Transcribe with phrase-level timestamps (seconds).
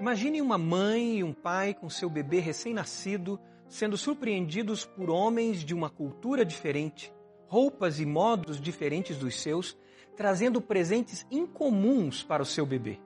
[0.00, 5.74] Imagine uma mãe e um pai com seu bebê recém-nascido sendo surpreendidos por homens de
[5.74, 7.12] uma cultura diferente,
[7.46, 9.76] roupas e modos diferentes dos seus,
[10.16, 12.98] trazendo presentes incomuns para o seu bebê.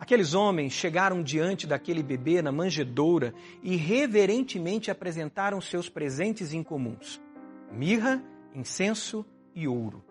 [0.00, 3.32] Aqueles homens chegaram diante daquele bebê na manjedoura
[3.62, 7.22] e reverentemente apresentaram seus presentes incomuns:
[7.70, 9.24] mirra, incenso
[9.54, 10.04] e ouro.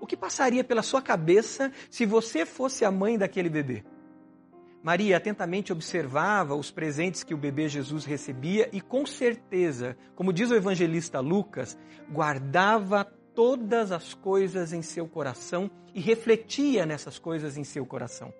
[0.00, 3.84] O que passaria pela sua cabeça se você fosse a mãe daquele bebê?
[4.82, 10.50] Maria atentamente observava os presentes que o bebê Jesus recebia e, com certeza, como diz
[10.50, 11.78] o evangelista Lucas,
[12.10, 18.32] guardava todas as coisas em seu coração e refletia nessas coisas em seu coração.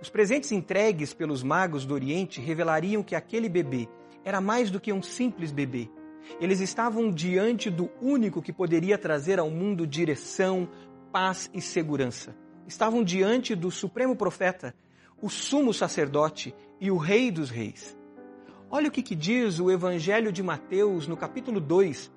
[0.00, 3.88] Os presentes entregues pelos magos do Oriente revelariam que aquele bebê
[4.24, 5.88] era mais do que um simples bebê.
[6.40, 10.68] Eles estavam diante do único que poderia trazer ao mundo direção,
[11.10, 12.34] paz e segurança.
[12.66, 14.74] Estavam diante do supremo profeta,
[15.22, 17.96] o sumo sacerdote e o rei dos reis.
[18.68, 22.10] Olha o que, que diz o Evangelho de Mateus no capítulo 2,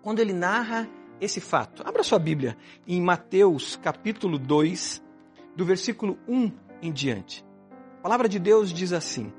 [0.00, 0.88] quando ele narra
[1.20, 1.82] esse fato.
[1.86, 5.02] Abra sua Bíblia em Mateus capítulo 2,
[5.54, 7.44] do versículo 1 em diante.
[7.98, 9.30] A palavra de Deus diz assim: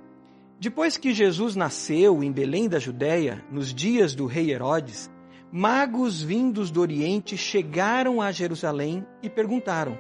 [0.59, 5.09] Depois que Jesus nasceu em Belém da Judéia, nos dias do rei Herodes,
[5.52, 9.97] magos vindos do Oriente chegaram a Jerusalém e perguntaram: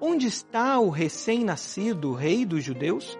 [0.00, 3.18] Onde está o recém-nascido rei dos judeus?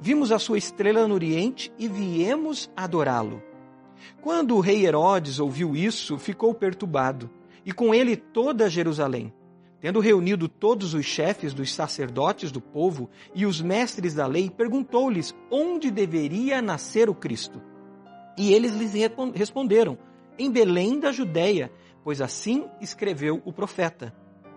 [0.00, 3.42] Vimos a sua estrela no Oriente e viemos adorá-lo.
[4.20, 7.30] Quando o rei Herodes ouviu isso, ficou perturbado,
[7.64, 9.32] e com ele toda Jerusalém.
[9.80, 15.34] Tendo reunido todos os chefes dos sacerdotes do povo e os mestres da lei, perguntou-lhes
[15.50, 17.60] onde deveria nascer o Cristo.
[18.38, 18.92] E eles lhes
[19.34, 19.98] responderam:
[20.38, 21.72] Em Belém da Judéia,
[22.04, 24.14] pois assim escreveu o profeta.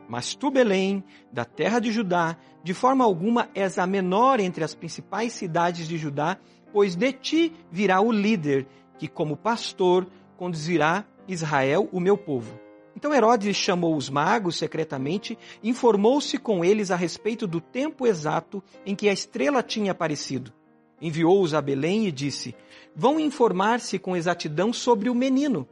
[0.08, 4.76] Mas tu, Belém, da terra de Judá, de forma alguma és a menor entre as
[4.76, 6.38] principais cidades de Judá,
[6.72, 8.68] pois de ti virá o líder,
[8.98, 12.60] que como pastor conduzirá Israel, o meu povo.
[12.96, 18.96] Então Herodes chamou os magos secretamente, informou-se com eles a respeito do tempo exato em
[18.96, 20.54] que a estrela tinha aparecido.
[21.02, 22.56] Enviou-os a Belém e disse:
[22.96, 25.68] Vão informar-se com exatidão sobre o menino.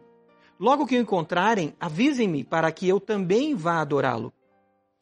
[0.59, 4.31] Logo que o encontrarem, avisem-me para que eu também vá adorá-lo.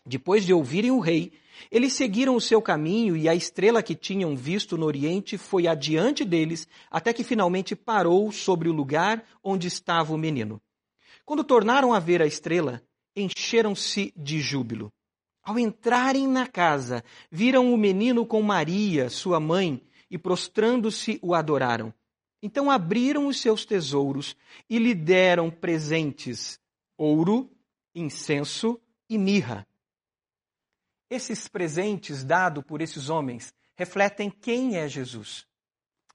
[0.05, 1.31] Depois de ouvirem o rei,
[1.69, 6.25] eles seguiram o seu caminho e a estrela que tinham visto no oriente foi adiante
[6.25, 10.61] deles, até que finalmente parou sobre o lugar onde estava o menino.
[11.25, 12.81] Quando tornaram a ver a estrela,
[13.15, 14.91] encheram-se de júbilo.
[15.43, 21.93] Ao entrarem na casa, viram o menino com Maria, sua mãe, e prostrando-se o adoraram.
[22.41, 24.35] Então abriram os seus tesouros
[24.69, 26.59] e lhe deram presentes:
[26.97, 27.49] ouro,
[27.93, 29.67] incenso e mirra.
[31.09, 35.45] Esses presentes dados por esses homens refletem quem é Jesus.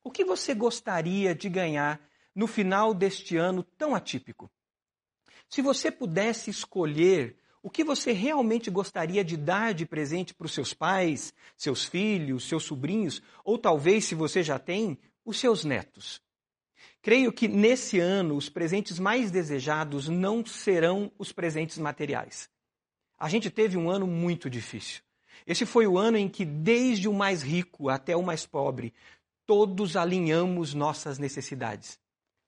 [0.03, 2.01] O que você gostaria de ganhar
[2.35, 4.51] no final deste ano tão atípico?
[5.49, 10.53] Se você pudesse escolher o que você realmente gostaria de dar de presente para os
[10.53, 16.23] seus pais, seus filhos, seus sobrinhos, ou talvez, se você já tem, os seus netos.
[17.03, 22.49] Creio que nesse ano os presentes mais desejados não serão os presentes materiais.
[23.19, 25.03] A gente teve um ano muito difícil.
[25.47, 28.95] Esse foi o ano em que, desde o mais rico até o mais pobre,
[29.45, 31.99] todos alinhamos nossas necessidades.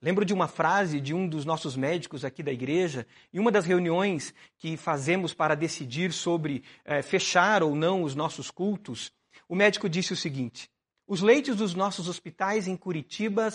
[0.00, 3.65] Lembro de uma frase de um dos nossos médicos aqui da igreja, em uma das
[3.65, 9.12] reuniões que fazemos para decidir sobre é, fechar ou não os nossos cultos.
[9.49, 10.71] O médico disse o seguinte:
[11.09, 13.49] os leitos dos nossos hospitais em Curitiba,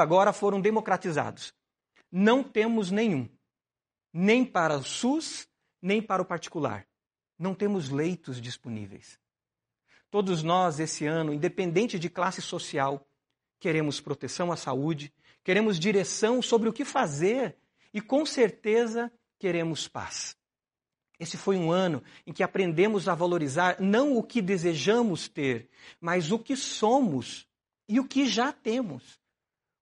[0.00, 1.54] agora foram democratizados.
[2.10, 3.28] Não temos nenhum,
[4.10, 5.46] nem para o SUS,
[5.82, 6.86] nem para o particular.
[7.38, 9.20] Não temos leitos disponíveis.
[10.10, 13.06] Todos nós, esse ano, independente de classe social,
[13.60, 15.12] queremos proteção à saúde,
[15.44, 17.54] queremos direção sobre o que fazer
[17.92, 20.36] e, com certeza, queremos paz.
[21.22, 25.68] Esse foi um ano em que aprendemos a valorizar não o que desejamos ter,
[26.00, 27.46] mas o que somos
[27.88, 29.20] e o que já temos.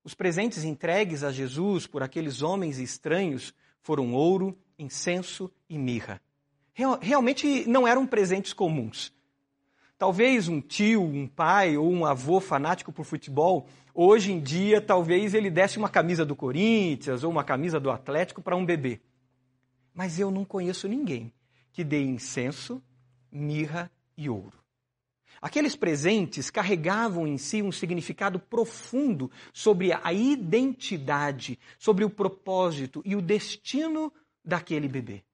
[0.04, 6.20] Os presentes entregues a Jesus por aqueles homens estranhos foram ouro, incenso e mirra.
[7.00, 9.10] Realmente não eram presentes comuns.
[9.96, 15.32] Talvez um tio, um pai ou um avô fanático por futebol, hoje em dia, talvez
[15.32, 19.00] ele desse uma camisa do Corinthians ou uma camisa do Atlético para um bebê.
[19.92, 21.32] Mas eu não conheço ninguém
[21.72, 22.82] que dê incenso,
[23.30, 24.60] mirra e ouro.
[25.40, 33.16] Aqueles presentes carregavam em si um significado profundo sobre a identidade, sobre o propósito e
[33.16, 34.12] o destino
[34.44, 35.24] daquele bebê.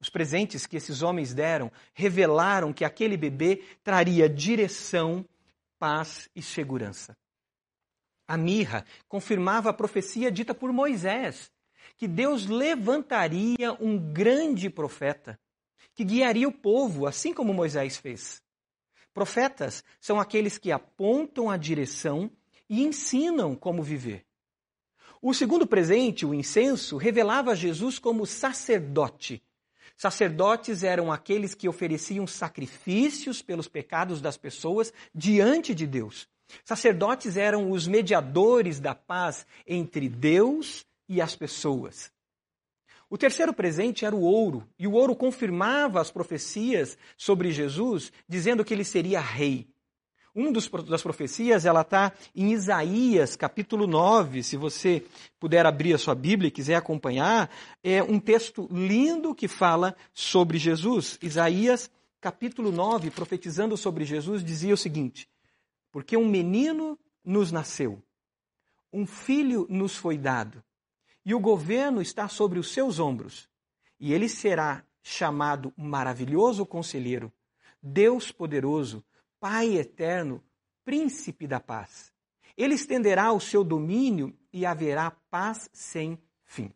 [0.00, 5.24] Os presentes que esses homens deram revelaram que aquele bebê traria direção,
[5.78, 7.16] paz e segurança.
[8.26, 11.52] A mirra confirmava a profecia dita por Moisés,
[11.96, 15.38] que Deus levantaria um grande profeta
[15.94, 18.42] que guiaria o povo, assim como Moisés fez.
[19.12, 22.30] Profetas são aqueles que apontam a direção
[22.68, 24.26] e ensinam como viver.
[25.22, 29.42] O segundo presente, o incenso, revelava Jesus como sacerdote.
[29.96, 36.28] Sacerdotes eram aqueles que ofereciam sacrifícios pelos pecados das pessoas diante de Deus.
[36.64, 42.12] Sacerdotes eram os mediadores da paz entre Deus e as pessoas.
[43.10, 48.64] O terceiro presente era o ouro, e o ouro confirmava as profecias sobre Jesus, dizendo
[48.64, 49.68] que ele seria rei.
[50.36, 54.42] Um dos, das profecias, ela está em Isaías, capítulo 9.
[54.42, 55.04] Se você
[55.38, 57.48] puder abrir a sua Bíblia e quiser acompanhar,
[57.84, 61.18] é um texto lindo que fala sobre Jesus.
[61.22, 61.88] Isaías,
[62.20, 65.28] capítulo 9, profetizando sobre Jesus, dizia o seguinte:
[65.92, 68.02] Porque um menino nos nasceu,
[68.92, 70.64] um filho nos foi dado,
[71.24, 73.48] e o governo está sobre os seus ombros,
[73.98, 77.32] e ele será chamado Maravilhoso Conselheiro,
[77.82, 79.04] Deus Poderoso,
[79.40, 80.42] Pai eterno,
[80.84, 82.12] príncipe da paz.
[82.56, 86.72] Ele estenderá o seu domínio e haverá paz sem fim.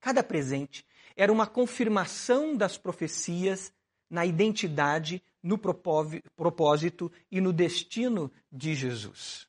[0.00, 0.86] Cada presente
[1.16, 3.72] era uma confirmação das profecias
[4.08, 9.48] na identidade, no propósito e no destino de Jesus.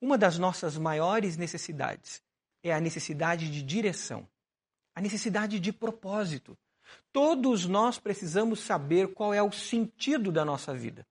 [0.00, 2.22] Uma das nossas maiores necessidades
[2.68, 4.26] é a necessidade de direção,
[4.94, 6.56] a necessidade de propósito.
[7.12, 11.06] Todos nós precisamos saber qual é o sentido da nossa vida.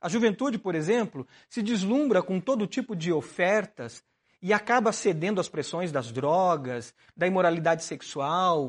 [0.00, 4.02] A juventude, por exemplo, se deslumbra com todo tipo de ofertas
[4.40, 8.66] e acaba cedendo às pressões das drogas, da imoralidade sexual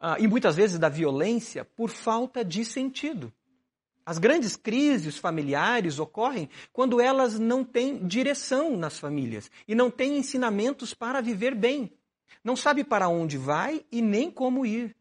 [0.00, 3.32] uh, e muitas vezes da violência por falta de sentido.
[4.08, 10.16] As grandes crises familiares ocorrem quando elas não têm direção nas famílias e não têm
[10.16, 11.92] ensinamentos para viver bem.
[12.42, 14.96] Não sabe para onde vai e nem como ir.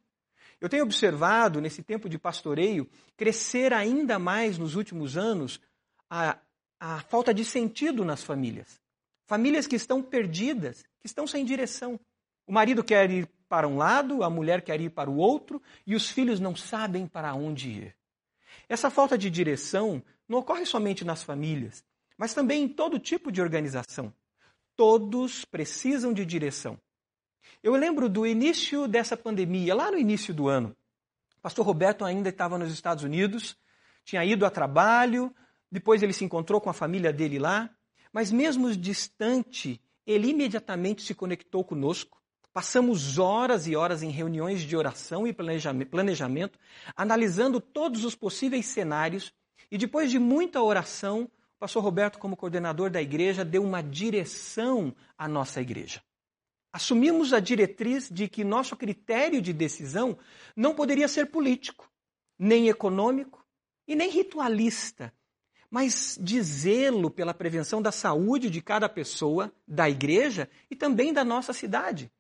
[0.60, 5.62] Eu tenho observado, nesse tempo de pastoreio, crescer ainda mais nos últimos anos
[6.10, 6.38] a,
[6.78, 8.78] a falta de sentido nas famílias.
[9.26, 11.98] Famílias que estão perdidas, que estão sem direção.
[12.46, 15.96] O marido quer ir para um lado, a mulher quer ir para o outro e
[15.96, 17.97] os filhos não sabem para onde ir.
[18.70, 21.86] Essa falta de direção não ocorre somente nas famílias,
[22.18, 24.14] mas também em todo tipo de organização.
[24.76, 26.80] Todos precisam de direção.
[27.64, 30.76] Eu lembro do início dessa pandemia, lá no início do ano.
[31.42, 33.58] Pastor Roberto ainda estava nos Estados Unidos,
[34.04, 35.34] tinha ido a trabalho,
[35.72, 37.70] depois ele se encontrou com a família dele lá,
[38.12, 42.22] mas mesmo distante, ele imediatamente se conectou conosco.
[42.58, 46.58] Passamos horas e horas em reuniões de oração e planejamento,
[46.96, 49.32] analisando todos os possíveis cenários,
[49.70, 54.92] e depois de muita oração, o pastor Roberto, como coordenador da igreja, deu uma direção
[55.16, 56.02] à nossa igreja
[56.74, 60.18] assumimos a diretriz de que nosso critério de decisão
[60.56, 61.88] não poderia ser político,
[62.38, 63.46] nem econômico
[63.88, 65.14] e nem ritualista,
[65.70, 71.24] mas de zelo pela prevenção da saúde de cada pessoa, da igreja e também da
[71.24, 72.12] nossa cidade.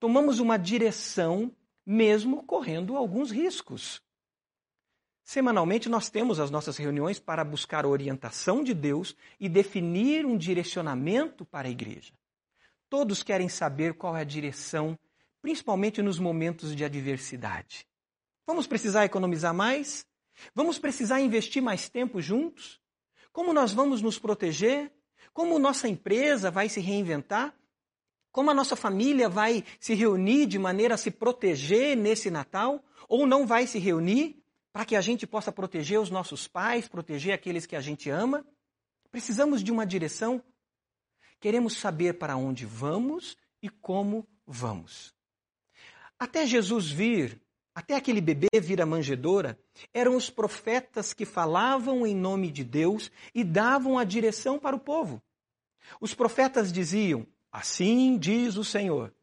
[0.00, 1.54] Tomamos uma direção,
[1.84, 4.00] mesmo correndo alguns riscos.
[5.24, 10.38] Semanalmente, nós temos as nossas reuniões para buscar a orientação de Deus e definir um
[10.38, 12.14] direcionamento para a igreja.
[12.88, 14.98] Todos querem saber qual é a direção,
[15.42, 17.86] principalmente nos momentos de adversidade.
[18.46, 20.06] Vamos precisar economizar mais?
[20.54, 22.80] Vamos precisar investir mais tempo juntos?
[23.32, 24.90] Como nós vamos nos proteger?
[25.34, 27.54] Como nossa empresa vai se reinventar?
[28.38, 32.80] Como a nossa família vai se reunir de maneira a se proteger nesse Natal?
[33.08, 34.40] Ou não vai se reunir
[34.72, 38.46] para que a gente possa proteger os nossos pais, proteger aqueles que a gente ama?
[39.10, 40.40] Precisamos de uma direção
[41.40, 45.12] Queremos saber para onde vamos e como vamos.
[46.16, 47.42] Até Jesus vir,
[47.74, 49.58] até aquele bebê vir à manjedoura,
[49.92, 54.80] eram os profetas que falavam em nome de Deus e davam a direção para o
[54.80, 55.20] povo.
[56.00, 59.14] Os profetas diziam: Assim diz o Senhor.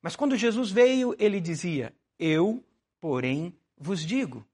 [0.00, 2.64] Mas quando Jesus veio, ele dizia: Eu,
[3.00, 4.46] porém, vos digo.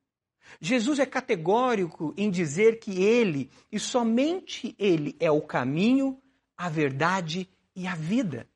[0.61, 6.21] Jesus é categórico em dizer que ele e somente ele é o caminho,
[6.57, 8.49] a verdade e a vida.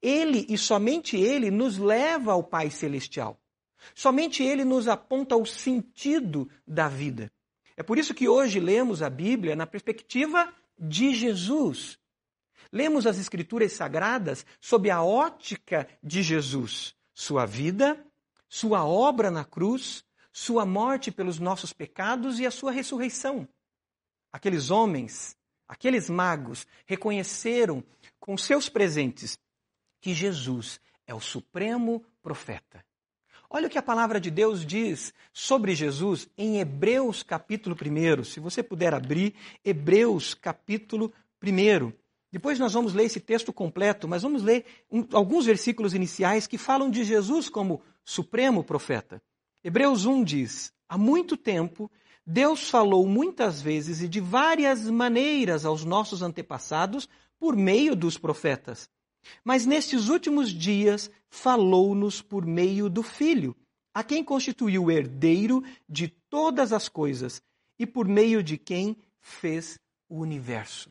[0.00, 3.40] Ele e somente Ele nos leva ao Pai Celestial.
[3.94, 7.32] Somente Ele nos aponta o sentido da vida.
[7.76, 11.98] É por isso que hoje lemos a Bíblia na perspectiva de Jesus.
[12.72, 18.02] Lemos as Escrituras Sagradas sob a ótica de Jesus, sua vida,
[18.48, 23.46] sua obra na cruz, sua morte pelos nossos pecados e a sua ressurreição.
[24.32, 25.36] aqueles homens,
[25.68, 27.84] aqueles magos, reconheceram
[28.18, 29.38] com seus presentes
[30.00, 32.82] que Jesus é o supremo profeta.
[33.50, 38.24] Olha o que a palavra de Deus diz sobre Jesus em Hebreus capítulo 1.
[38.24, 41.12] Se você puder abrir, Hebreus capítulo
[41.42, 42.01] 1.
[42.32, 46.56] Depois nós vamos ler esse texto completo, mas vamos ler um, alguns versículos iniciais que
[46.56, 49.22] falam de Jesus como supremo profeta.
[49.62, 51.90] Hebreus 1 diz: Há muito tempo,
[52.26, 57.06] Deus falou muitas vezes e de várias maneiras aos nossos antepassados
[57.38, 58.88] por meio dos profetas.
[59.44, 63.54] Mas nestes últimos dias falou-nos por meio do Filho,
[63.94, 67.42] a quem constituiu o herdeiro de todas as coisas
[67.78, 70.90] e por meio de quem fez o universo.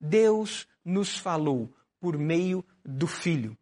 [0.00, 3.56] Deus nos falou por meio do Filho.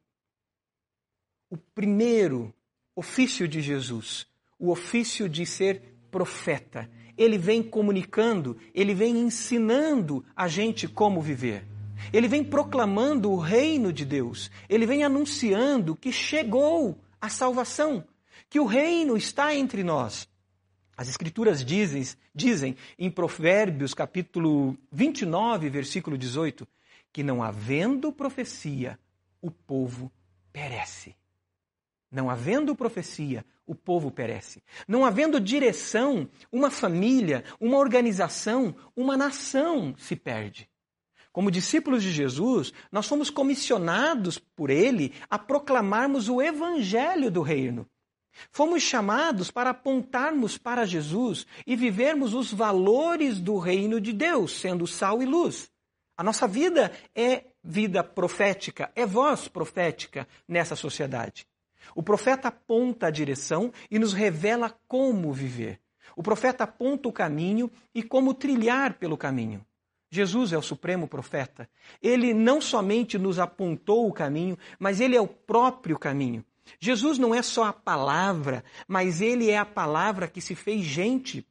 [1.48, 2.54] O primeiro
[2.94, 4.26] ofício de Jesus,
[4.58, 11.66] o ofício de ser profeta, ele vem comunicando, ele vem ensinando a gente como viver.
[12.12, 14.50] Ele vem proclamando o reino de Deus.
[14.68, 18.04] Ele vem anunciando que chegou a salvação,
[18.50, 20.28] que o reino está entre nós.
[20.96, 22.02] As Escrituras dizem,
[22.34, 26.66] dizem em Provérbios, capítulo 29, versículo 18,
[27.12, 28.98] que não havendo profecia,
[29.42, 30.10] o povo
[30.50, 31.14] perece.
[32.10, 34.62] Não havendo profecia, o povo perece.
[34.88, 40.66] Não havendo direção, uma família, uma organização, uma nação se perde.
[41.30, 47.86] Como discípulos de Jesus, nós fomos comissionados por Ele a proclamarmos o Evangelho do Reino.
[48.50, 54.86] Fomos chamados para apontarmos para Jesus e vivermos os valores do reino de Deus, sendo
[54.86, 55.70] sal e luz.
[56.16, 61.46] A nossa vida é vida profética, é voz profética nessa sociedade.
[61.94, 65.80] O profeta aponta a direção e nos revela como viver.
[66.14, 69.64] O profeta aponta o caminho e como trilhar pelo caminho.
[70.10, 71.68] Jesus é o supremo profeta.
[72.00, 76.44] Ele não somente nos apontou o caminho, mas ele é o próprio caminho.
[76.78, 81.46] Jesus não é só a palavra, mas ele é a palavra que se fez gente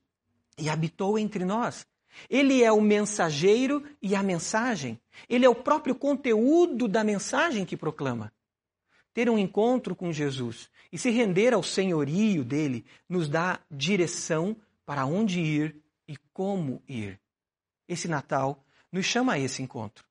[0.57, 1.85] e habitou entre nós.
[2.29, 4.99] Ele é o mensageiro e a mensagem.
[5.27, 8.31] Ele é o próprio conteúdo da mensagem que proclama.
[9.13, 14.55] Ter um encontro com Jesus e se render ao senhorio dele nos dá direção
[14.85, 15.75] para onde ir
[16.07, 17.19] e como ir
[17.87, 20.05] esse Natal nos chama a esse encontro.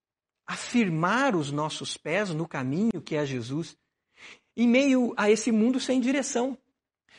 [0.47, 3.77] Afirmar os nossos pés no caminho que é Jesus,
[4.57, 6.57] em meio a esse mundo sem direção.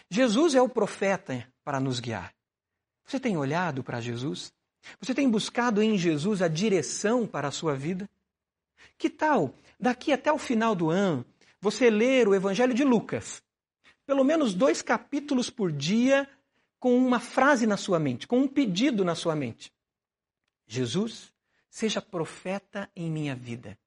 [0.10, 2.34] Jesus é o profeta para nos guiar.
[3.06, 4.54] Você tem olhado para Jesus?
[5.00, 8.10] Você tem buscado em Jesus a direção para a sua vida?
[8.98, 11.26] Que tal, daqui até o final do ano,
[11.60, 13.44] você ler o Evangelho de Lucas?
[14.06, 16.30] Pelo menos dois capítulos por dia,
[16.80, 19.74] com uma frase na sua mente, com um pedido na sua mente.
[20.68, 21.34] Jesus,
[21.70, 23.78] seja profeta em minha vida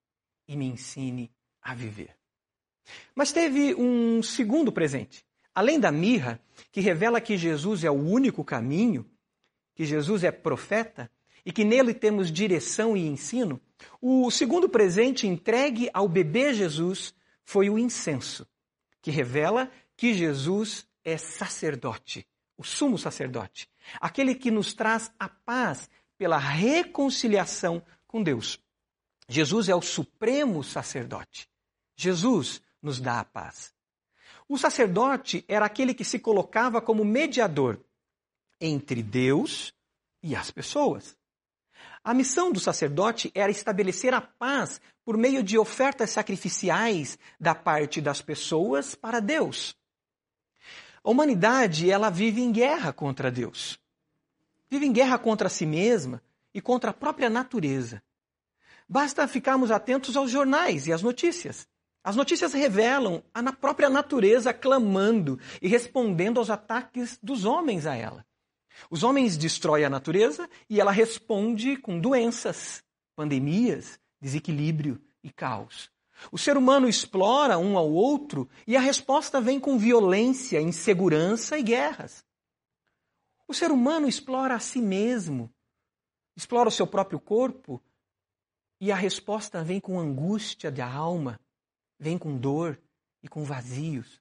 [0.47, 1.31] e me ensine
[1.63, 2.18] a viver.
[3.15, 5.25] Mas teve um segundo presente.
[5.55, 6.41] Além da mirra,
[6.71, 9.05] que revela que Jesus é o único caminho,
[9.75, 11.11] que Jesus é profeta
[11.45, 13.61] e que nele temos direção e ensino,
[14.01, 17.15] o segundo presente entregue ao bebê Jesus
[17.45, 18.47] foi o incenso,
[19.01, 22.27] que revela que Jesus é sacerdote,
[22.57, 23.69] o sumo sacerdote,
[24.01, 28.61] aquele que nos traz a paz pela reconciliação com Deus.
[29.29, 31.49] Jesus é o supremo sacerdote.
[31.97, 33.73] Jesus nos dá a paz.
[34.49, 37.81] O sacerdote era aquele que se colocava como mediador
[38.61, 39.75] entre Deus
[40.23, 41.17] e as pessoas.
[42.03, 48.01] A missão do sacerdote era estabelecer a paz por meio de ofertas sacrificiais da parte
[48.01, 49.77] das pessoas para Deus.
[51.05, 53.79] A humanidade, ela vive em guerra contra Deus
[54.71, 58.03] vive em guerra contra si mesma e contra a própria natureza.
[58.89, 61.69] Basta ficarmos atentos aos jornais e às notícias.
[62.09, 68.25] As notícias revelam a própria natureza clamando e respondendo aos ataques dos homens a ela.
[68.91, 72.83] Os homens destroem a natureza e ela responde com doenças,
[73.15, 75.91] pandemias, desequilíbrio e caos.
[76.33, 81.63] O ser humano explora um ao outro e a resposta vem com violência, insegurança e
[81.63, 82.25] guerras.
[83.47, 85.53] O ser humano explora a si mesmo,
[86.35, 87.83] explora o seu próprio corpo
[88.81, 91.39] e a resposta vem com angústia da alma,
[91.99, 92.79] vem com dor
[93.23, 94.21] e com vazios.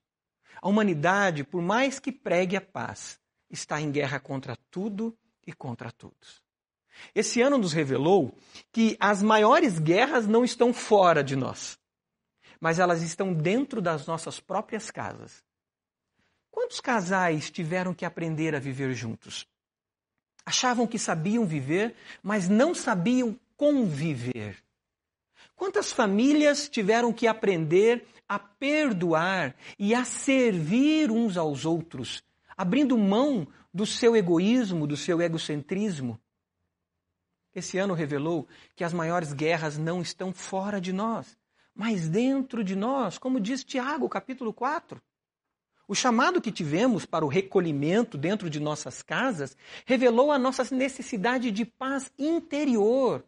[0.62, 3.20] A humanidade, por mais que pregue a paz,
[3.50, 6.42] está em guerra contra tudo e contra todos.
[7.14, 8.36] Esse ano nos revelou
[8.72, 11.78] que as maiores guerras não estão fora de nós,
[12.60, 15.44] mas elas estão dentro das nossas próprias casas.
[16.50, 19.48] Quantos casais tiveram que aprender a viver juntos?
[20.44, 24.64] Achavam que sabiam viver, mas não sabiam conviver.
[25.58, 32.24] Quantas famílias tiveram que aprender a perdoar e a servir uns aos outros,
[32.56, 36.20] abrindo mão do seu egoísmo, do seu egocentrismo?
[37.56, 41.36] Esse ano revelou que as maiores guerras não estão fora de nós,
[41.74, 45.02] mas dentro de nós, como diz Tiago, capítulo 4.
[45.88, 51.50] O chamado que tivemos para o recolhimento dentro de nossas casas revelou a nossa necessidade
[51.50, 53.26] de paz interior,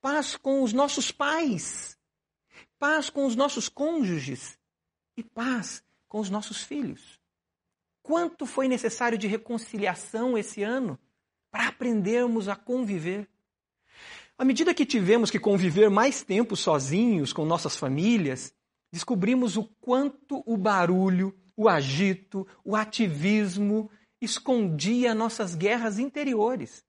[0.00, 1.96] paz com os nossos pais,
[2.78, 4.58] paz com os nossos cônjuges
[5.16, 7.20] e paz com os nossos filhos.
[8.02, 10.98] Quanto foi necessário de reconciliação esse ano
[11.50, 13.28] para aprendermos a conviver?
[14.36, 18.52] À medida que tivemos que conviver mais tempo sozinhos com nossas famílias,
[18.90, 26.84] descobrimos o quanto o barulho, o agito, o ativismo escondia nossas guerras interiores.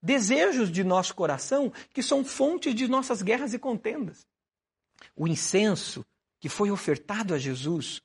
[0.00, 4.26] Desejos de nosso coração que são fontes de nossas guerras e contendas.
[5.16, 6.04] O incenso
[6.40, 8.00] que foi ofertado a Jesus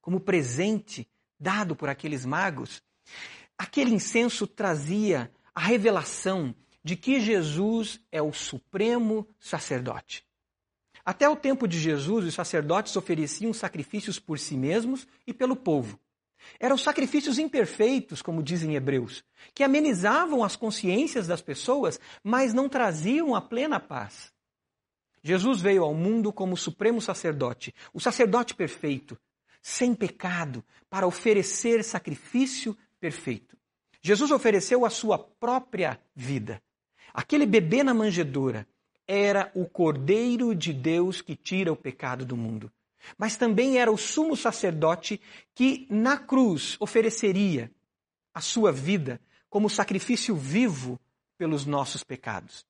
[0.00, 2.82] como presente dado por aqueles magos,
[3.58, 10.24] aquele incenso trazia a revelação de que Jesus é o supremo sacerdote.
[11.04, 15.98] Até o tempo de Jesus, os sacerdotes ofereciam sacrifícios por si mesmos e pelo povo.
[16.58, 19.24] Eram sacrifícios imperfeitos, como dizem Hebreus,
[19.54, 24.32] que amenizavam as consciências das pessoas, mas não traziam a plena paz.
[25.22, 29.18] Jesus veio ao mundo como supremo sacerdote, o sacerdote perfeito,
[29.62, 33.56] sem pecado, para oferecer sacrifício perfeito.
[34.02, 36.62] Jesus ofereceu a sua própria vida.
[37.12, 38.66] Aquele bebê na manjedoura
[39.06, 42.70] era o Cordeiro de Deus que tira o pecado do mundo.
[43.18, 45.20] Mas também era o sumo sacerdote
[45.54, 47.70] que na cruz ofereceria
[48.32, 50.98] a sua vida como sacrifício vivo
[51.38, 52.66] pelos nossos pecados.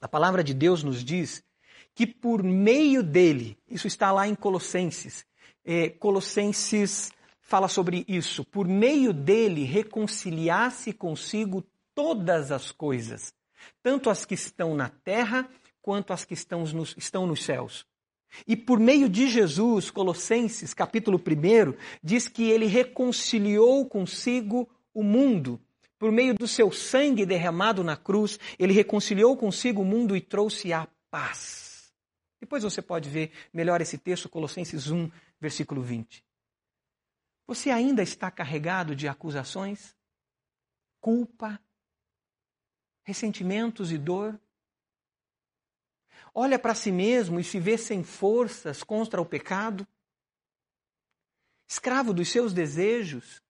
[0.00, 1.42] A palavra de Deus nos diz
[1.94, 5.26] que por meio dele, isso está lá em Colossenses,
[5.64, 11.64] é, Colossenses fala sobre isso, por meio dele reconciliasse consigo
[11.94, 13.34] todas as coisas,
[13.82, 15.48] tanto as que estão na terra
[15.82, 17.86] quanto as que estão nos, estão nos céus.
[18.46, 25.60] E por meio de Jesus, Colossenses, capítulo 1, diz que ele reconciliou consigo o mundo.
[25.98, 30.72] Por meio do seu sangue derramado na cruz, ele reconciliou consigo o mundo e trouxe
[30.72, 31.92] a paz.
[32.40, 35.10] Depois você pode ver melhor esse texto, Colossenses 1,
[35.40, 36.24] versículo 20.
[37.46, 39.96] Você ainda está carregado de acusações,
[41.00, 41.60] culpa,
[43.02, 44.38] ressentimentos e dor?
[46.34, 49.86] Olha para si mesmo e se vê sem forças contra o pecado?
[51.66, 53.42] Escravo dos seus desejos?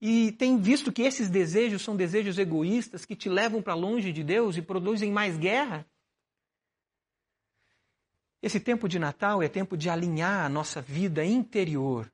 [0.00, 4.22] E tem visto que esses desejos são desejos egoístas que te levam para longe de
[4.22, 5.86] Deus e produzem mais guerra?
[8.42, 12.12] Esse tempo de Natal é tempo de alinhar a nossa vida interior,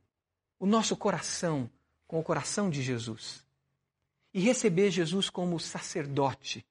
[0.58, 1.68] o nosso coração,
[2.06, 3.44] com o coração de Jesus
[4.32, 6.64] e receber Jesus como sacerdote,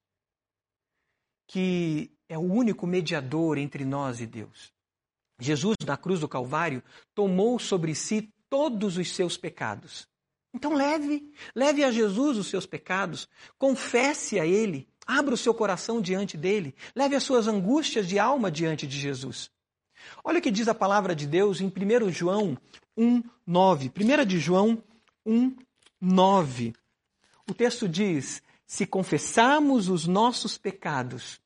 [1.49, 4.71] que é o único mediador entre nós e Deus.
[5.39, 6.83] Jesus, na cruz do Calvário,
[7.15, 10.07] tomou sobre si todos os seus pecados.
[10.53, 15.99] Então leve, leve a Jesus os seus pecados, confesse a Ele, abra o seu coração
[15.99, 19.49] diante dele, leve as suas angústias de alma diante de Jesus.
[20.23, 22.55] Olha o que diz a palavra de Deus em 1 João
[22.95, 23.91] 1, 9.
[23.99, 24.83] 1 de João
[25.25, 25.55] 1,
[25.99, 26.73] 9.
[27.49, 31.41] O texto diz: se confessarmos os nossos pecados,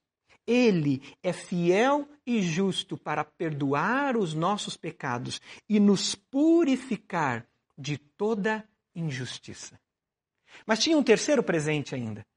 [0.45, 8.67] ele é fiel e justo para perdoar os nossos pecados e nos purificar de toda
[8.93, 9.79] injustiça.
[10.65, 12.27] Mas tinha um terceiro presente ainda.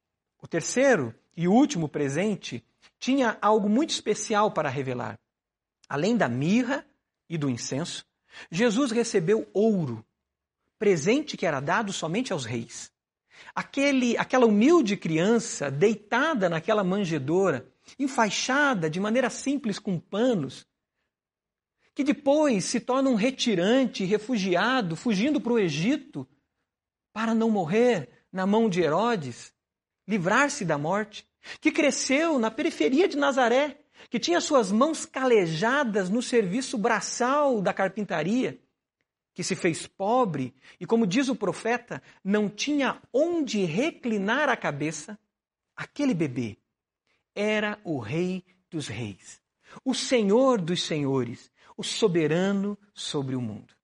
[0.41, 2.65] O terceiro e último presente
[2.97, 5.19] tinha algo muito especial para revelar.
[5.89, 6.87] Além da mirra
[7.29, 8.07] e do incenso,
[8.53, 10.07] Jesus recebeu ouro,
[10.79, 12.95] presente que era dado somente aos reis.
[13.55, 17.67] Aquele, aquela humilde criança deitada naquela manjedoura,
[17.99, 20.67] enfaixada de maneira simples com panos,
[21.95, 26.29] que depois se torna um retirante, refugiado, fugindo para o Egito
[27.13, 29.55] para não morrer na mão de Herodes,
[30.07, 31.27] livrar-se da morte,
[31.61, 33.79] que cresceu na periferia de Nazaré,
[34.11, 38.61] que tinha suas mãos calejadas no serviço braçal da carpintaria,
[39.37, 45.19] que se fez pobre e, como diz o profeta, não tinha onde reclinar a cabeça,
[45.77, 46.57] aquele bebê
[47.35, 49.43] era o Rei dos Reis,
[49.85, 53.75] o Senhor dos Senhores, o soberano sobre o mundo.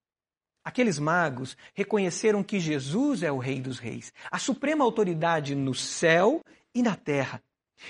[0.65, 6.43] Aqueles magos reconheceram que Jesus é o Rei dos Reis, a suprema autoridade no céu
[6.75, 7.43] e na terra,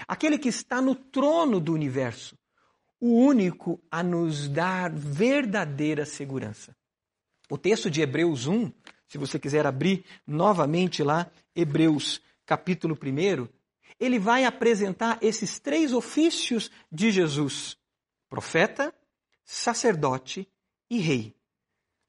[0.08, 2.36] aquele que está no trono do universo,
[2.98, 6.74] o único a nos dar verdadeira segurança.
[7.52, 8.72] O texto de Hebreus 1,
[9.06, 13.46] se você quiser abrir novamente lá, Hebreus capítulo 1,
[14.00, 17.76] ele vai apresentar esses três ofícios de Jesus:
[18.30, 18.90] profeta,
[19.44, 20.48] sacerdote
[20.88, 21.36] e rei.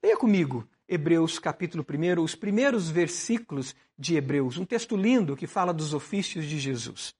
[0.01, 5.73] Leia comigo Hebreus capítulo 1, os primeiros versículos de Hebreus, um texto lindo que fala
[5.73, 7.13] dos ofícios de Jesus.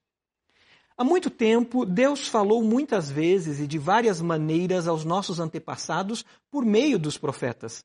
[0.96, 6.64] Há muito tempo, Deus falou muitas vezes e de várias maneiras aos nossos antepassados por
[6.64, 7.84] meio dos profetas.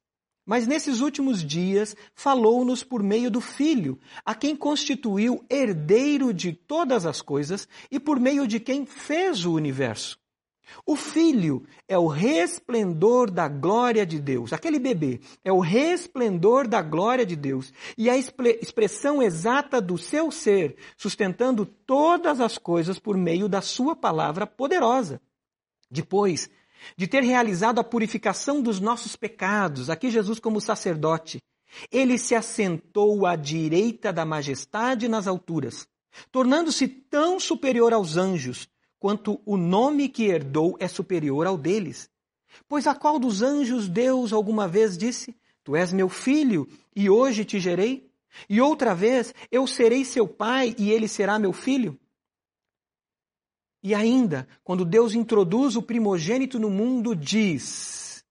[0.48, 7.04] Mas nesses últimos dias falou-nos por meio do Filho, a quem constituiu herdeiro de todas
[7.04, 10.18] as coisas e por meio de quem fez o universo.
[10.86, 14.54] O filho é o resplendor da glória de Deus.
[14.54, 20.30] Aquele bebê é o resplendor da glória de Deus e a expressão exata do seu
[20.30, 25.20] ser, sustentando todas as coisas por meio da sua palavra poderosa.
[25.90, 26.50] Depois
[26.96, 31.40] de ter realizado a purificação dos nossos pecados, aqui Jesus como sacerdote,
[31.90, 35.86] ele se assentou à direita da majestade nas alturas,
[36.32, 42.10] tornando-se tão superior aos anjos quanto o nome que herdou é superior ao deles.
[42.68, 47.44] Pois a qual dos anjos Deus alguma vez disse: Tu és meu filho, e hoje
[47.44, 48.08] te gerei?
[48.48, 51.98] E outra vez, eu serei seu pai, e ele será meu filho?
[53.82, 58.24] E ainda, quando Deus introduz o primogênito no mundo, diz: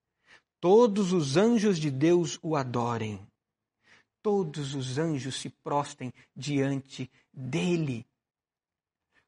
[0.59, 3.19] Todos os anjos de Deus o adorem.
[4.21, 8.05] Todos os anjos se prostem diante dele.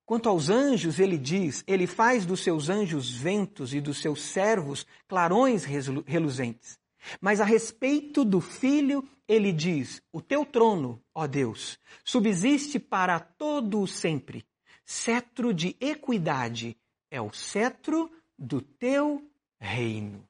[0.06, 4.86] Quanto aos anjos, ele diz: Ele faz dos seus anjos ventos e dos seus servos
[5.08, 6.80] clarões reluzentes.
[7.22, 13.80] Mas a respeito do filho, ele diz: O teu trono, ó Deus, subsiste para todo
[13.80, 14.44] o sempre.
[14.92, 16.76] Cetro de equidade
[17.12, 19.24] é o cetro do teu
[19.60, 20.28] reino.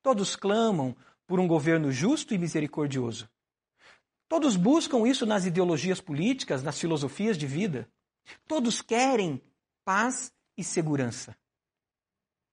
[0.00, 3.28] Todos clamam por um governo justo e misericordioso.
[4.28, 7.90] Todos buscam isso nas ideologias políticas, nas filosofias de vida.
[8.46, 9.42] Todos querem
[9.84, 11.36] paz e segurança.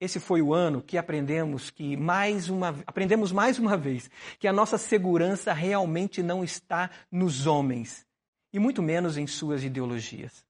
[0.01, 4.53] Esse foi o ano que aprendemos que mais uma aprendemos mais uma vez que a
[4.53, 8.07] nossa segurança realmente não está nos homens
[8.51, 10.43] e muito menos em suas ideologias.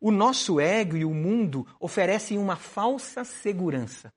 [0.00, 4.12] O nosso ego e o mundo oferecem uma falsa segurança.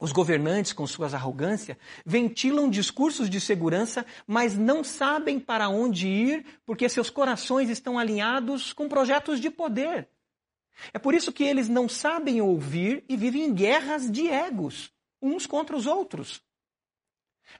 [0.00, 6.46] Os governantes, com suas arrogâncias, ventilam discursos de segurança, mas não sabem para onde ir
[6.64, 10.08] porque seus corações estão alinhados com projetos de poder.
[10.94, 15.46] É por isso que eles não sabem ouvir e vivem em guerras de egos, uns
[15.46, 16.42] contra os outros.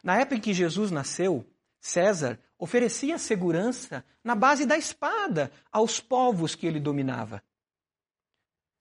[0.03, 1.45] Na época em que Jesus nasceu,
[1.81, 7.43] César oferecia segurança na base da espada aos povos que ele dominava.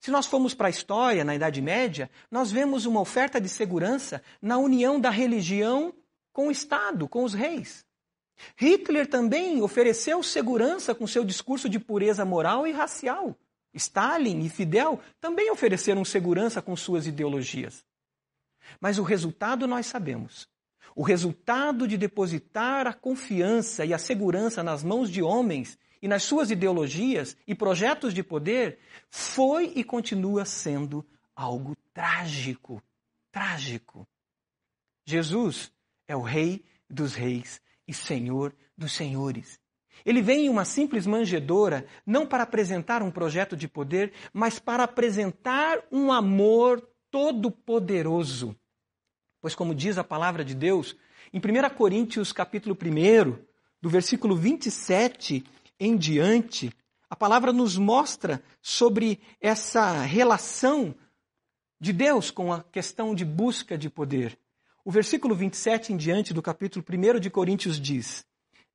[0.00, 4.22] Se nós formos para a história, na Idade Média, nós vemos uma oferta de segurança
[4.40, 5.94] na união da religião
[6.32, 7.84] com o Estado, com os reis.
[8.56, 13.36] Hitler também ofereceu segurança com seu discurso de pureza moral e racial.
[13.74, 17.84] Stalin e Fidel também ofereceram segurança com suas ideologias.
[18.80, 20.48] Mas o resultado nós sabemos.
[20.94, 26.22] O resultado de depositar a confiança e a segurança nas mãos de homens e nas
[26.22, 28.78] suas ideologias e projetos de poder
[29.10, 32.82] foi e continua sendo algo trágico.
[33.30, 34.06] Trágico.
[35.06, 35.72] Jesus
[36.08, 39.60] é o Rei dos Reis e Senhor dos Senhores.
[40.04, 44.84] Ele vem em uma simples manjedoura, não para apresentar um projeto de poder, mas para
[44.84, 48.56] apresentar um amor todo-poderoso.
[49.40, 50.94] Pois como diz a palavra de Deus,
[51.32, 53.38] em 1 Coríntios capítulo 1,
[53.80, 55.42] do versículo 27
[55.78, 56.70] em diante,
[57.08, 60.94] a palavra nos mostra sobre essa relação
[61.80, 64.38] de Deus com a questão de busca de poder.
[64.84, 68.26] O versículo 27 em diante do capítulo 1 de Coríntios diz: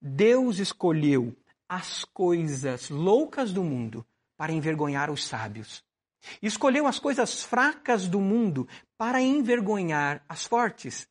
[0.01, 1.35] Deus escolheu
[1.69, 4.03] as coisas loucas do mundo
[4.35, 5.83] para envergonhar os sábios.
[6.41, 11.07] Escolheu as coisas fracas do mundo para envergonhar as fortes.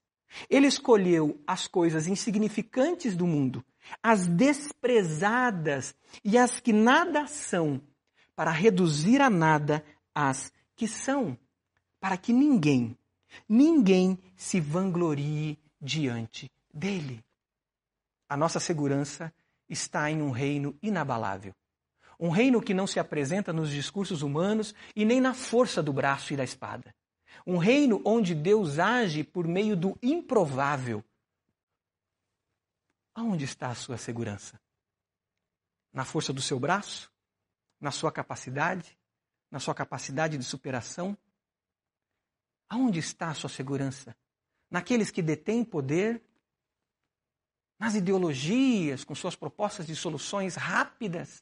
[0.50, 3.64] Ele escolheu as coisas insignificantes do mundo
[4.02, 7.80] as desprezadas e as que nada são,
[8.34, 11.38] para reduzir a nada as que são,
[12.00, 12.96] para que ninguém,
[13.48, 17.24] ninguém se vanglorie diante dele.
[18.28, 19.32] A nossa segurança
[19.68, 21.54] está em um reino inabalável.
[22.18, 26.32] Um reino que não se apresenta nos discursos humanos e nem na força do braço
[26.32, 26.94] e da espada.
[27.46, 31.04] Um reino onde Deus age por meio do improvável,
[33.14, 34.60] Aonde está a sua segurança?
[35.92, 37.12] Na força do seu braço?
[37.80, 38.98] Na sua capacidade?
[39.50, 41.16] Na sua capacidade de superação?
[42.68, 44.16] Aonde está a sua segurança?
[44.68, 46.20] Naqueles que detêm poder?
[47.78, 51.40] Nas ideologias com suas propostas de soluções rápidas?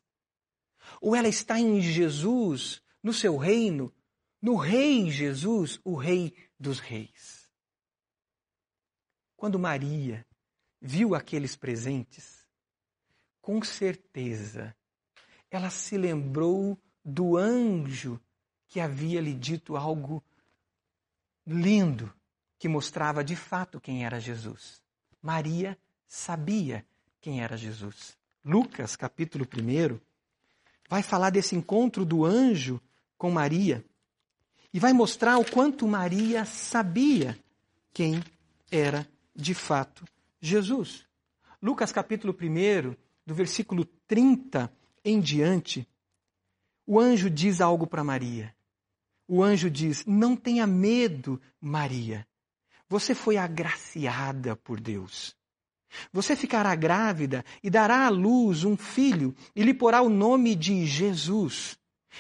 [1.01, 3.93] Ou ela está em Jesus, no seu reino,
[4.41, 7.51] no Rei Jesus, o Rei dos Reis?
[9.37, 10.27] Quando Maria
[10.81, 12.47] viu aqueles presentes,
[13.41, 14.75] com certeza
[15.51, 18.21] ela se lembrou do anjo
[18.69, 20.25] que havia lhe dito algo
[21.47, 22.13] lindo
[22.59, 24.83] que mostrava de fato quem era Jesus.
[25.21, 26.87] Maria sabia
[27.21, 28.17] quem era Jesus.
[28.45, 30.01] Lucas, capítulo 1,
[30.93, 32.79] vai falar desse encontro do anjo
[33.17, 33.83] com Maria
[34.75, 37.35] e vai mostrar o quanto Maria sabia
[37.95, 38.23] quem
[38.71, 40.05] era de fato
[40.39, 41.07] Jesus.
[41.63, 44.71] Lucas capítulo 1, do versículo 30
[45.03, 45.89] em diante,
[46.87, 48.55] o anjo diz algo para Maria.
[49.27, 52.29] O anjo diz: Não tenha medo, Maria.
[52.87, 55.35] Você foi agraciada por Deus.
[56.13, 60.87] Você ficará grávida e dará à luz um filho e lhe porá o nome de
[60.87, 61.79] Jesus.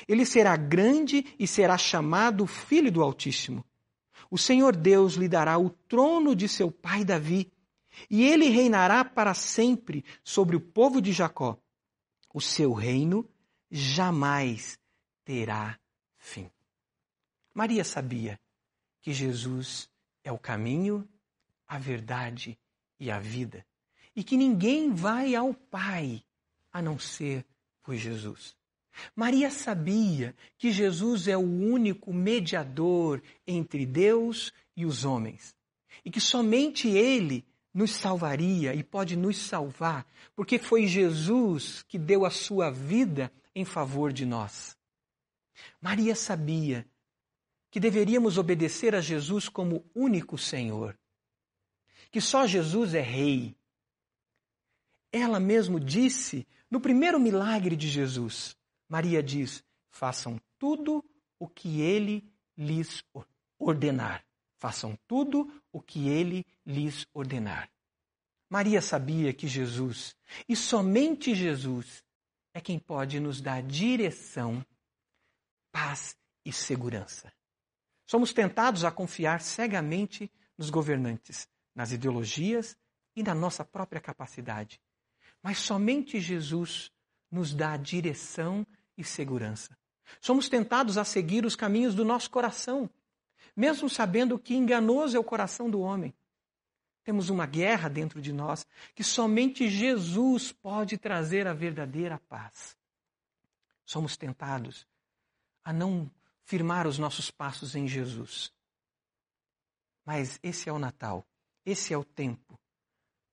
[0.08, 3.64] Ele será grande e será chamado Filho do Altíssimo.
[4.30, 7.52] O Senhor Deus lhe dará o trono de seu pai Davi
[8.08, 11.58] e ele reinará para sempre sobre o povo de Jacó.
[12.32, 13.28] O seu reino
[13.70, 14.78] jamais
[15.24, 15.78] terá
[16.16, 16.50] fim.
[17.52, 18.40] Maria sabia
[19.02, 19.90] que Jesus
[20.24, 21.06] é o caminho,
[21.66, 22.58] a verdade
[23.02, 23.66] e a vida,
[24.14, 26.22] e que ninguém vai ao Pai
[26.72, 27.44] a não ser
[27.82, 28.54] por Jesus.
[29.16, 35.52] Maria sabia que Jesus é o único mediador entre Deus e os homens,
[36.04, 42.24] e que somente Ele nos salvaria e pode nos salvar, porque foi Jesus que deu
[42.24, 44.76] a sua vida em favor de nós.
[45.80, 46.86] Maria sabia
[47.68, 50.96] que deveríamos obedecer a Jesus como único Senhor,
[52.12, 53.56] que só Jesus é Rei.
[55.10, 58.56] Ela mesmo disse no primeiro milagre de Jesus:
[58.88, 61.04] Maria diz: façam tudo
[61.38, 63.02] o que ele lhes
[63.58, 64.24] ordenar.
[64.58, 67.68] Façam tudo o que ele lhes ordenar.
[68.48, 70.14] Maria sabia que Jesus,
[70.46, 72.04] e somente Jesus,
[72.52, 74.64] é quem pode nos dar direção,
[75.72, 77.32] paz e segurança.
[78.06, 82.76] Somos tentados a confiar cegamente nos governantes, nas ideologias
[83.14, 84.80] e na nossa própria capacidade.
[85.42, 86.90] Mas somente Jesus
[87.30, 89.76] nos dá direção e segurança.
[90.20, 92.88] Somos tentados a seguir os caminhos do nosso coração,
[93.56, 96.14] mesmo sabendo que enganoso é o coração do homem.
[97.04, 102.76] Temos uma guerra dentro de nós que somente Jesus pode trazer a verdadeira paz.
[103.84, 104.86] Somos tentados
[105.64, 106.10] a não
[106.44, 108.52] firmar os nossos passos em Jesus.
[110.04, 111.26] Mas esse é o Natal,
[111.64, 112.58] esse é o tempo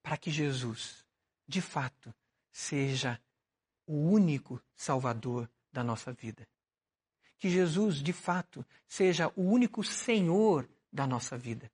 [0.02, 1.06] para que Jesus,
[1.48, 2.14] de fato,
[2.52, 3.20] seja
[3.86, 6.48] o único Salvador da nossa vida
[7.40, 11.72] que Jesus, de fato, seja o único Senhor da nossa vida.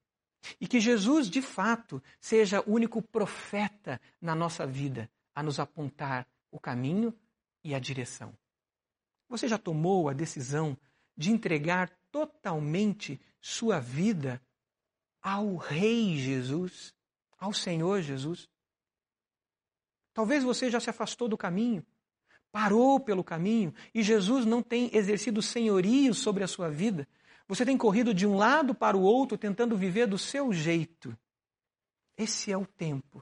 [0.61, 6.27] E que Jesus, de fato, seja o único profeta na nossa vida a nos apontar
[6.51, 7.11] o caminho
[7.63, 8.37] e a direção.
[9.27, 10.77] Você já tomou a decisão
[11.17, 14.39] de entregar totalmente sua vida
[15.25, 16.93] ao Rei Jesus,
[17.37, 18.47] ao Senhor Jesus?
[20.13, 21.85] Talvez você já se afastou do caminho
[22.55, 27.05] parou pelo caminho e Jesus não tem exercido senhorio sobre a sua vida.
[27.49, 31.13] Você tem corrido de um lado para o outro tentando viver do seu jeito.
[32.17, 33.21] Esse é o tempo.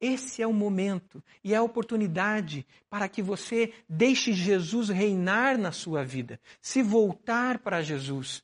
[0.00, 5.70] Esse é o momento e é a oportunidade para que você deixe Jesus reinar na
[5.70, 8.42] sua vida, se voltar para Jesus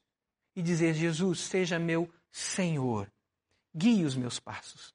[0.54, 3.10] e dizer: Jesus, seja meu Senhor,
[3.74, 4.94] guie os meus passos.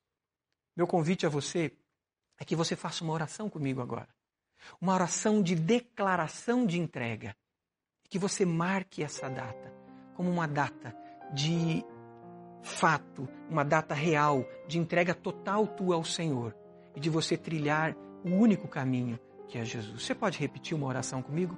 [0.75, 1.71] Meu convite a você
[2.39, 4.10] é que você faça uma oração comigo agora
[4.79, 7.36] uma oração de declaração de entrega.
[8.10, 9.73] Que você marque essa data
[10.15, 10.95] como uma data
[11.34, 11.84] de
[12.62, 16.56] fato, uma data real de entrega total tua ao Senhor
[16.95, 20.03] e de você trilhar o único caminho que é Jesus.
[20.03, 21.58] Você pode repetir uma oração comigo?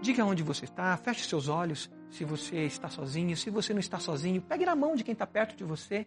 [0.00, 3.36] Diga onde você está, feche seus olhos se você está sozinho.
[3.36, 6.06] Se você não está sozinho, pegue na mão de quem está perto de você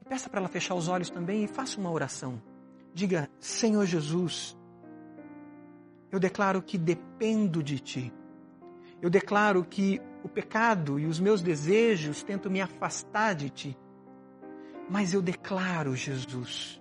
[0.00, 2.40] e peça para ela fechar os olhos também e faça uma oração.
[2.94, 4.56] Diga: Senhor Jesus,
[6.10, 8.12] eu declaro que dependo de Ti.
[9.02, 13.78] Eu declaro que o pecado e os meus desejos tentam me afastar de Ti.
[14.88, 16.80] Mas eu declaro, Jesus,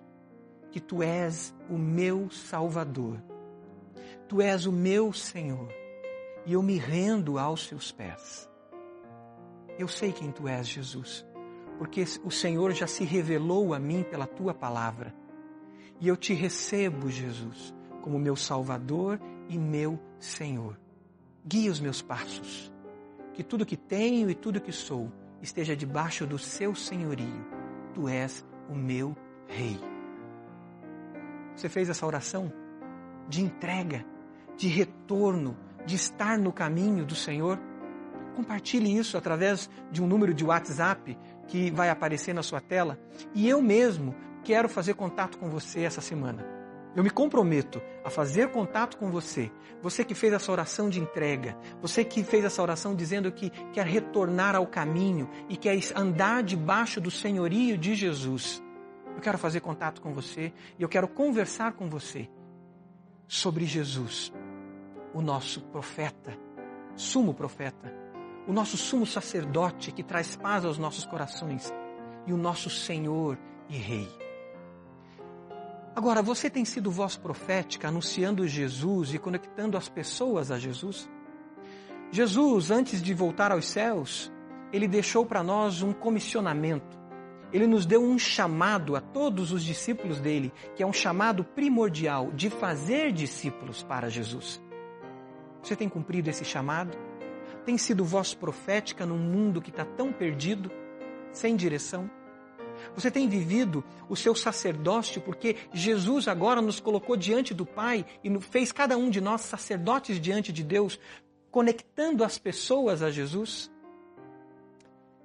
[0.71, 3.21] que tu és o meu Salvador.
[4.27, 5.84] Tu és o meu Senhor
[6.45, 8.49] e eu me rendo aos seus pés.
[9.77, 11.25] Eu sei quem tu és, Jesus,
[11.77, 15.13] porque o Senhor já se revelou a mim pela tua palavra.
[15.99, 20.79] E eu te recebo, Jesus, como meu Salvador e meu Senhor.
[21.45, 22.71] Guia os meus passos,
[23.33, 27.45] que tudo que tenho e tudo que sou esteja debaixo do seu senhorio.
[27.93, 29.15] Tu és o meu
[29.47, 29.79] Rei.
[31.55, 32.51] Você fez essa oração
[33.29, 34.05] de entrega,
[34.57, 37.59] de retorno, de estar no caminho do Senhor?
[38.35, 41.17] Compartilhe isso através de um número de WhatsApp
[41.47, 42.99] que vai aparecer na sua tela.
[43.33, 46.45] E eu mesmo quero fazer contato com você essa semana.
[46.95, 49.51] Eu me comprometo a fazer contato com você.
[49.81, 53.85] Você que fez essa oração de entrega, você que fez essa oração dizendo que quer
[53.85, 58.63] retornar ao caminho e quer andar debaixo do senhorio de Jesus.
[59.13, 62.29] Eu quero fazer contato com você e eu quero conversar com você
[63.27, 64.31] sobre Jesus,
[65.15, 66.37] o nosso profeta,
[66.93, 67.91] sumo profeta,
[68.45, 71.73] o nosso sumo sacerdote que traz paz aos nossos corações
[72.27, 74.09] e o nosso Senhor e Rei.
[75.95, 81.09] Agora, você tem sido voz profética anunciando Jesus e conectando as pessoas a Jesus?
[82.11, 84.29] Jesus, antes de voltar aos céus,
[84.73, 86.99] ele deixou para nós um comissionamento.
[87.53, 92.33] Ele nos deu um chamado a todos os discípulos dele, que é um chamado primordial
[92.33, 94.61] de fazer discípulos para Jesus.
[95.65, 96.95] Você tem cumprido esse chamado?
[97.65, 100.71] Tem sido voz profética num mundo que está tão perdido,
[101.31, 102.07] sem direção?
[102.93, 108.39] Você tem vivido o seu sacerdócio porque Jesus agora nos colocou diante do Pai e
[108.41, 110.99] fez cada um de nós sacerdotes diante de Deus,
[111.49, 113.71] conectando as pessoas a Jesus?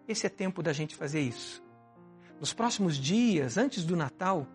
[0.08, 1.62] Esse é tempo da gente fazer isso.
[2.40, 4.46] Nos próximos dias, antes do Natal,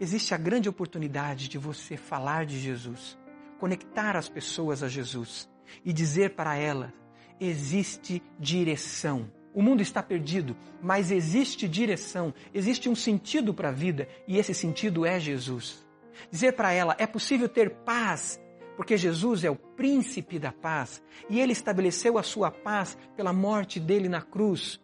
[0.00, 3.19] existe a grande oportunidade de você falar de Jesus
[3.60, 5.48] conectar as pessoas a Jesus
[5.84, 6.90] e dizer para elas:
[7.38, 9.30] existe direção.
[9.52, 14.54] O mundo está perdido, mas existe direção, existe um sentido para a vida e esse
[14.54, 15.86] sentido é Jesus.
[16.30, 18.40] Dizer para ela: é possível ter paz,
[18.76, 23.78] porque Jesus é o príncipe da paz e ele estabeleceu a sua paz pela morte
[23.78, 24.80] dele na cruz,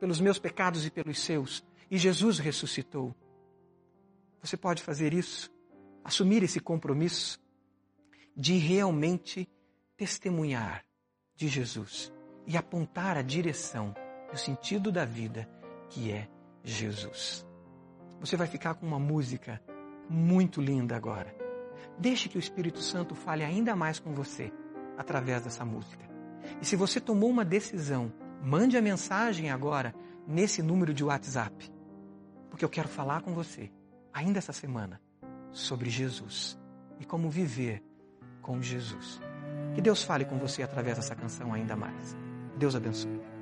[0.00, 1.62] pelos meus pecados e pelos seus.
[1.90, 3.14] E Jesus ressuscitou.
[4.40, 5.50] Você pode fazer isso,
[6.04, 7.43] assumir esse compromisso
[8.36, 9.48] de realmente
[9.96, 10.84] testemunhar
[11.36, 12.12] de Jesus
[12.46, 13.94] e apontar a direção
[14.30, 15.48] e o sentido da vida
[15.88, 16.28] que é
[16.62, 17.46] Jesus.
[18.20, 19.62] Você vai ficar com uma música
[20.08, 21.34] muito linda agora.
[21.98, 24.52] Deixe que o Espírito Santo fale ainda mais com você
[24.96, 26.08] através dessa música.
[26.60, 29.94] E se você tomou uma decisão, mande a mensagem agora
[30.26, 31.70] nesse número de WhatsApp,
[32.50, 33.70] porque eu quero falar com você
[34.12, 35.00] ainda essa semana
[35.50, 36.58] sobre Jesus
[36.98, 37.82] e como viver
[38.44, 39.20] com Jesus.
[39.74, 42.16] Que Deus fale com você através dessa canção ainda mais.
[42.56, 43.33] Deus abençoe.